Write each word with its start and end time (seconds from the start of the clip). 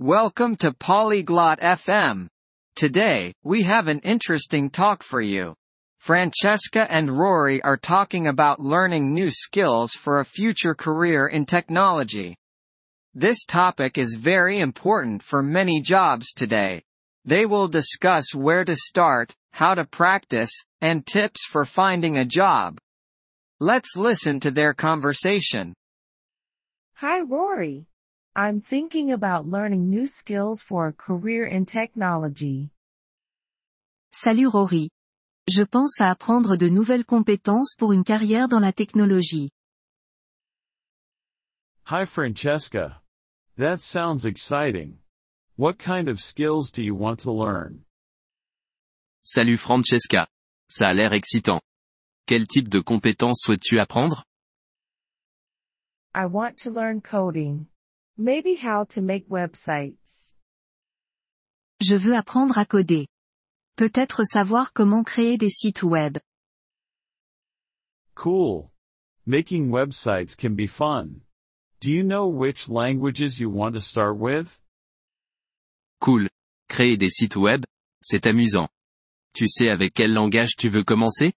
Welcome 0.00 0.54
to 0.58 0.72
Polyglot 0.72 1.58
FM. 1.58 2.28
Today, 2.76 3.34
we 3.42 3.64
have 3.64 3.88
an 3.88 3.98
interesting 4.04 4.70
talk 4.70 5.02
for 5.02 5.20
you. 5.20 5.56
Francesca 5.98 6.86
and 6.88 7.10
Rory 7.10 7.60
are 7.64 7.76
talking 7.76 8.28
about 8.28 8.60
learning 8.60 9.12
new 9.12 9.32
skills 9.32 9.94
for 9.94 10.20
a 10.20 10.24
future 10.24 10.76
career 10.76 11.26
in 11.26 11.46
technology. 11.46 12.36
This 13.12 13.44
topic 13.44 13.98
is 13.98 14.14
very 14.14 14.60
important 14.60 15.20
for 15.20 15.42
many 15.42 15.80
jobs 15.80 16.32
today. 16.32 16.80
They 17.24 17.44
will 17.44 17.66
discuss 17.66 18.32
where 18.32 18.64
to 18.64 18.76
start, 18.76 19.34
how 19.50 19.74
to 19.74 19.84
practice, 19.84 20.52
and 20.80 21.04
tips 21.04 21.44
for 21.44 21.64
finding 21.64 22.18
a 22.18 22.24
job. 22.24 22.78
Let's 23.58 23.96
listen 23.96 24.38
to 24.40 24.52
their 24.52 24.74
conversation. 24.74 25.74
Hi, 26.98 27.20
Rory. 27.20 27.88
I'm 28.36 28.60
thinking 28.60 29.12
about 29.12 29.46
learning 29.46 29.88
new 29.90 30.06
skills 30.06 30.62
for 30.62 30.86
a 30.86 30.92
career 30.92 31.46
in 31.46 31.64
technology. 31.64 32.70
Salut 34.12 34.48
Rory. 34.48 34.90
Je 35.48 35.64
pense 35.64 36.00
à 36.00 36.10
apprendre 36.10 36.56
de 36.56 36.68
nouvelles 36.68 37.04
compétences 37.04 37.74
pour 37.76 37.92
une 37.92 38.04
carrière 38.04 38.48
dans 38.48 38.60
la 38.60 38.72
technologie. 38.72 39.50
Hi 41.86 42.04
Francesca. 42.04 43.00
That 43.56 43.80
sounds 43.80 44.26
exciting. 44.26 44.98
What 45.56 45.78
kind 45.78 46.08
of 46.08 46.20
skills 46.20 46.70
do 46.70 46.82
you 46.82 46.94
want 46.94 47.20
to 47.20 47.32
learn? 47.32 47.84
Salut 49.24 49.56
Francesca. 49.58 50.28
Ça 50.70 50.88
a 50.88 50.92
l'air 50.94 51.12
excitant. 51.12 51.60
Quel 52.26 52.46
type 52.46 52.68
de 52.68 52.80
compétences 52.80 53.40
souhaites-tu 53.40 53.80
apprendre? 53.80 54.22
I 56.14 56.26
want 56.26 56.58
to 56.58 56.70
learn 56.70 57.00
coding. 57.00 57.68
Maybe 58.20 58.56
how 58.56 58.84
to 58.86 59.00
make 59.00 59.28
websites. 59.28 60.34
Je 61.80 61.94
veux 61.94 62.16
apprendre 62.16 62.58
à 62.58 62.64
coder. 62.66 63.06
Peut-être 63.76 64.24
savoir 64.24 64.72
comment 64.72 65.04
créer 65.04 65.38
des 65.38 65.50
sites 65.50 65.84
web. 65.84 66.18
Cool. 68.16 68.70
Making 69.24 69.70
websites 69.70 70.36
can 70.36 70.56
be 70.56 70.66
fun. 70.66 71.20
Do 71.78 71.92
you 71.92 72.02
know 72.02 72.26
which 72.26 72.68
languages 72.68 73.38
you 73.38 73.50
want 73.50 73.74
to 73.74 73.80
start 73.80 74.18
with? 74.18 74.60
Cool. 76.00 76.28
Créer 76.68 76.96
des 76.96 77.10
sites 77.10 77.36
web, 77.36 77.64
c'est 78.02 78.26
amusant. 78.26 78.68
Tu 79.32 79.46
sais 79.46 79.70
avec 79.70 79.94
quel 79.94 80.12
langage 80.12 80.56
tu 80.56 80.68
veux 80.68 80.82
commencer? 80.82 81.34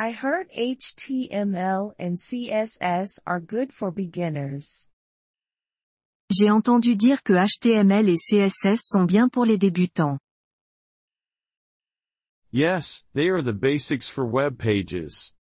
I 0.00 0.12
heard 0.12 0.48
HTML 0.52 1.92
and 1.98 2.16
CSS 2.16 3.18
are 3.26 3.40
good 3.40 3.72
for 3.72 3.90
beginners. 3.90 4.86
J'ai 6.30 6.50
entendu 6.50 6.94
dire 6.94 7.20
que 7.24 7.32
HTML 7.32 8.08
et 8.08 8.16
CSS 8.16 8.78
sont 8.80 9.06
bien 9.06 9.28
pour 9.28 9.44
les 9.44 9.58
débutants. 9.58 10.20
Yes, 12.52 13.02
they 13.12 13.28
are 13.28 13.42
the 13.42 13.52
basics 13.52 14.08
for 14.08 14.24
web 14.24 14.56
pages. 14.56 15.32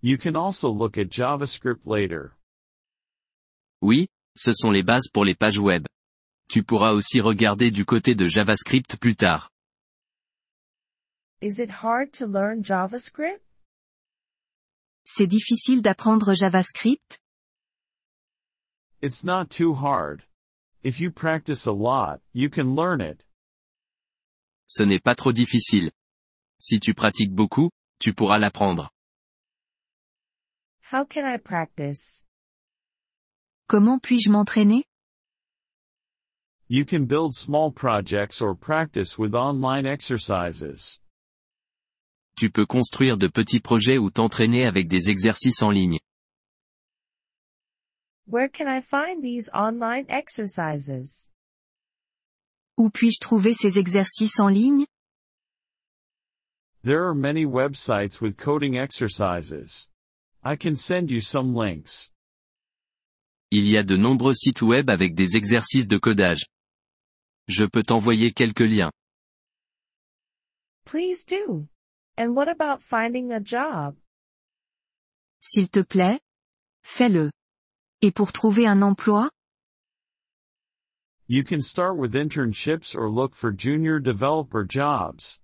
You 0.00 0.16
can 0.16 0.36
also 0.36 0.70
look 0.70 0.96
at 0.96 1.10
JavaScript 1.10 1.84
later. 1.84 2.36
Oui, 3.82 4.06
ce 4.36 4.52
sont 4.52 4.70
les 4.70 4.84
bases 4.84 5.08
pour 5.12 5.24
les 5.24 5.34
pages 5.34 5.58
web. 5.58 5.86
Tu 6.48 6.62
pourras 6.62 6.92
aussi 6.92 7.20
regarder 7.20 7.72
du 7.72 7.84
côté 7.84 8.14
de 8.14 8.28
JavaScript 8.28 8.96
plus 9.00 9.16
tard. 9.16 9.50
Is 11.40 11.58
it 11.58 11.82
hard 11.82 12.12
to 12.12 12.26
learn 12.26 12.62
JavaScript? 12.62 13.43
C'est 15.04 15.26
difficile 15.26 15.82
d'apprendre 15.82 16.34
JavaScript? 16.34 17.18
It's 19.02 19.22
not 19.22 19.50
too 19.50 19.74
hard. 19.74 20.24
If 20.82 20.98
you 21.00 21.10
practice 21.10 21.66
a 21.66 21.72
lot, 21.72 22.20
you 22.32 22.48
can 22.48 22.74
learn 22.74 23.00
it. 23.00 23.24
Ce 24.66 24.82
n'est 24.82 25.02
pas 25.02 25.14
trop 25.14 25.32
difficile. 25.32 25.90
Si 26.58 26.80
tu 26.80 26.94
pratiques 26.94 27.34
beaucoup, 27.34 27.70
tu 28.00 28.14
pourras 28.14 28.38
l'apprendre. 28.38 28.90
How 30.90 31.04
can 31.04 31.26
I 31.26 31.36
practice? 31.38 32.24
Comment 33.68 33.98
puis-je 34.02 34.30
m'entraîner? 34.30 34.84
You 36.68 36.84
can 36.86 37.04
build 37.04 37.34
small 37.34 37.70
projects 37.70 38.40
or 38.40 38.54
practice 38.54 39.18
with 39.18 39.34
online 39.34 39.86
exercises. 39.86 40.98
Tu 42.36 42.50
peux 42.50 42.66
construire 42.66 43.16
de 43.16 43.28
petits 43.28 43.60
projets 43.60 43.98
ou 43.98 44.10
t'entraîner 44.10 44.66
avec 44.66 44.88
des 44.88 45.08
exercices 45.08 45.62
en 45.62 45.70
ligne. 45.70 45.98
Where 48.26 48.48
can 48.48 48.66
I 48.66 48.80
find 48.80 49.22
these 49.22 49.50
online 49.52 50.06
exercises? 50.08 51.30
Où 52.76 52.90
puis-je 52.90 53.20
trouver 53.20 53.54
ces 53.54 53.78
exercices 53.78 54.40
en 54.40 54.48
ligne? 54.48 54.86
There 56.82 57.06
are 57.06 57.14
many 57.14 57.46
websites 57.46 58.20
with 58.20 58.36
coding 58.36 58.76
exercises. 58.76 59.88
I 60.42 60.56
can 60.56 60.74
send 60.74 61.10
you 61.10 61.20
some 61.20 61.54
links. 61.54 62.10
Il 63.50 63.66
y 63.68 63.78
a 63.78 63.84
de 63.84 63.96
nombreux 63.96 64.34
sites 64.34 64.62
web 64.62 64.90
avec 64.90 65.14
des 65.14 65.36
exercices 65.36 65.86
de 65.86 65.98
codage. 65.98 66.46
Je 67.46 67.64
peux 67.64 67.82
t'envoyer 67.82 68.32
quelques 68.32 68.60
liens. 68.60 68.90
Please 70.84 71.24
do. 71.24 71.68
And 72.16 72.36
what 72.36 72.48
about 72.48 72.80
finding 72.80 73.32
a 73.32 73.40
job? 73.40 73.96
S'il 75.40 75.68
te 75.68 75.82
plaît? 75.82 76.20
Fais-le. 76.84 77.30
Et 78.02 78.12
pour 78.12 78.32
trouver 78.32 78.66
un 78.66 78.82
emploi? 78.82 79.30
You 81.26 81.42
can 81.42 81.60
start 81.60 81.96
with 81.96 82.14
internships 82.14 82.94
or 82.94 83.10
look 83.10 83.34
for 83.34 83.50
junior 83.52 83.98
developer 83.98 84.64
jobs. 84.64 85.40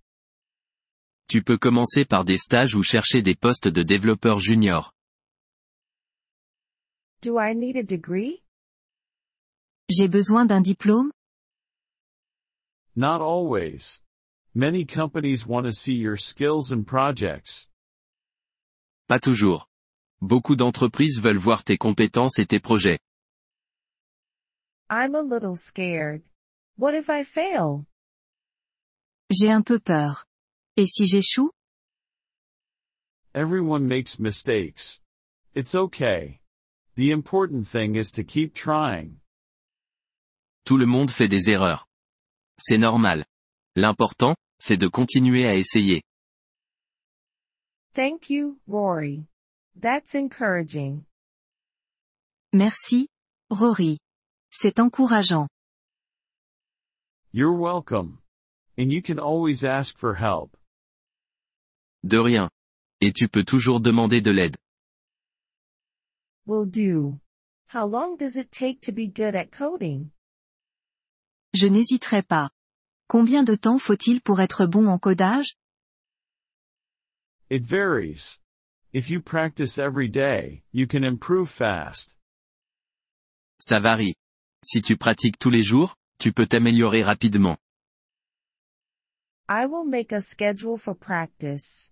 Tu 1.28 1.42
peux 1.42 1.58
commencer 1.58 2.04
par 2.04 2.24
des 2.24 2.38
stages 2.38 2.74
ou 2.74 2.82
chercher 2.82 3.22
des 3.22 3.34
postes 3.34 3.68
de 3.68 3.82
développeur 3.82 4.38
junior. 4.38 4.92
Do 7.22 7.38
I 7.38 7.54
need 7.54 7.76
a 7.76 7.82
degree? 7.82 8.42
J'ai 9.88 10.08
besoin 10.08 10.44
d'un 10.46 10.60
diplôme? 10.60 11.10
Not 12.94 13.20
always. 13.20 14.02
Many 14.54 14.84
companies 14.84 15.46
want 15.46 15.66
to 15.66 15.72
see 15.72 15.94
your 15.94 16.16
skills 16.16 16.72
and 16.72 16.84
projects. 16.84 17.68
Pas 19.08 19.20
toujours. 19.20 19.68
Beaucoup 20.20 20.56
d'entreprises 20.56 21.20
veulent 21.20 21.38
voir 21.38 21.62
tes 21.62 21.78
compétences 21.78 22.40
et 22.40 22.46
tes 22.46 22.58
projets. 22.58 22.98
I'm 24.90 25.14
a 25.14 25.22
little 25.22 25.54
scared. 25.54 26.22
What 26.76 26.94
if 26.96 27.08
I 27.08 27.22
fail? 27.22 27.86
J'ai 29.30 29.50
un 29.50 29.62
peu 29.62 29.78
peur. 29.78 30.24
Et 30.76 30.86
si 30.86 31.06
j'échoue? 31.06 31.50
Everyone 33.32 33.86
makes 33.86 34.18
mistakes. 34.18 34.98
It's 35.54 35.76
okay. 35.76 36.40
The 36.96 37.12
important 37.12 37.68
thing 37.68 37.94
is 37.94 38.10
to 38.12 38.24
keep 38.24 38.52
trying. 38.52 39.20
Tout 40.64 40.76
le 40.76 40.86
monde 40.86 41.12
fait 41.12 41.28
des 41.28 41.48
erreurs. 41.48 41.86
C'est 42.58 42.78
normal. 42.78 43.24
L'important, 43.76 44.34
c'est 44.58 44.76
de 44.76 44.88
continuer 44.88 45.46
à 45.46 45.54
essayer. 45.56 46.02
Thank 47.94 48.30
you, 48.30 48.58
Rory. 48.66 49.26
That's 49.80 50.14
encouraging. 50.14 51.04
Merci, 52.52 53.08
Rory. 53.50 53.98
C'est 54.50 54.80
encourageant. 54.80 55.48
You're 57.32 57.54
welcome. 57.56 58.18
And 58.76 58.90
you 58.90 59.02
can 59.02 59.18
always 59.18 59.64
ask 59.64 59.96
for 59.96 60.14
help. 60.14 60.56
De 62.02 62.18
rien. 62.18 62.50
Et 63.00 63.12
tu 63.12 63.28
peux 63.28 63.44
toujours 63.44 63.80
demander 63.80 64.20
de 64.20 64.32
l'aide. 64.32 64.56
Will 66.46 66.66
do. 66.66 67.20
How 67.68 67.86
long 67.86 68.16
does 68.16 68.36
it 68.36 68.50
take 68.50 68.80
to 68.82 68.92
be 68.92 69.06
good 69.06 69.36
at 69.36 69.52
coding? 69.52 70.10
Je 71.54 71.68
n'hésiterai 71.68 72.22
pas. 72.22 72.50
Combien 73.10 73.42
de 73.42 73.56
temps 73.56 73.78
faut-il 73.78 74.20
pour 74.20 74.40
être 74.40 74.66
bon 74.66 74.86
en 74.86 74.96
codage? 74.96 75.56
It 77.50 77.64
varies. 77.64 78.38
If 78.92 79.10
you 79.10 79.20
practice 79.20 79.80
every 79.80 80.08
day, 80.08 80.62
you 80.72 80.86
can 80.86 81.02
improve 81.02 81.48
fast. 81.50 82.16
Ça 83.60 83.80
varie. 83.80 84.14
Si 84.62 84.80
tu 84.80 84.96
pratiques 84.96 85.40
tous 85.40 85.50
les 85.50 85.64
jours, 85.64 85.96
tu 86.20 86.32
peux 86.32 86.46
t'améliorer 86.46 87.02
rapidement. 87.02 87.56
I 89.48 89.66
will 89.66 89.84
make 89.84 90.12
a 90.12 90.20
schedule 90.20 90.78
for 90.78 90.94
practice. 90.94 91.90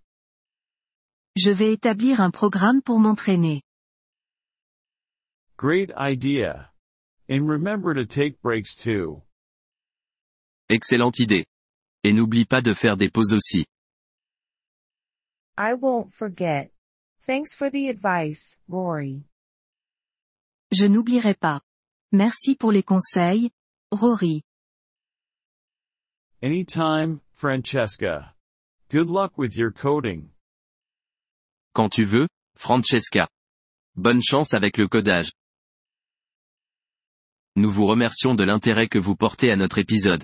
Je 1.35 1.51
vais 1.51 1.73
établir 1.73 2.21
un 2.21 2.31
programme 2.31 2.81
pour 2.81 2.97
m'entraîner. 2.97 3.61
Great 5.57 5.91
idea. 5.97 6.71
And 7.29 7.45
remember 7.45 7.93
to 7.93 8.05
take 8.05 8.41
breaks 8.41 8.73
too. 8.73 9.23
Excellente 10.69 11.19
idée. 11.19 11.45
Et 12.03 12.13
n'oublie 12.13 12.45
pas 12.45 12.61
de 12.61 12.73
faire 12.73 12.95
des 12.95 13.09
pauses 13.09 13.33
aussi. 13.33 13.65
I 15.57 15.73
won't 15.73 16.13
forget. 16.13 16.71
Thanks 17.25 17.55
for 17.55 17.69
the 17.69 17.89
advice, 17.89 18.59
Rory. 18.69 19.23
Je 20.71 20.85
n'oublierai 20.85 21.33
pas. 21.33 21.61
Merci 22.11 22.55
pour 22.55 22.71
les 22.71 22.83
conseils, 22.83 23.49
Rory. 23.91 24.43
Anytime, 26.41 27.19
Francesca. 27.33 28.35
Good 28.91 29.09
luck 29.09 29.37
with 29.37 29.55
your 29.55 29.71
coding. 29.73 30.29
Quand 31.73 31.89
tu 31.89 32.05
veux, 32.05 32.27
Francesca. 32.55 33.27
Bonne 33.95 34.21
chance 34.21 34.53
avec 34.53 34.77
le 34.77 34.87
codage. 34.87 35.31
Nous 37.55 37.71
vous 37.71 37.87
remercions 37.87 38.35
de 38.35 38.43
l'intérêt 38.43 38.87
que 38.87 38.99
vous 38.99 39.15
portez 39.15 39.51
à 39.51 39.55
notre 39.55 39.79
épisode. 39.79 40.23